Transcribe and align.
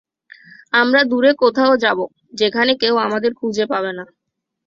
আমরা 0.73 1.01
দূরে 1.03 1.31
কোথাও 1.41 1.73
যাবো 1.77 2.05
যেখানে 2.33 2.71
কেউ 2.75 2.95
আমাদের 3.05 3.31
খুজে 3.33 3.65
পাবে 3.65 3.91
না। 3.93 4.05